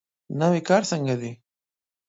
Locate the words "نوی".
0.39-0.61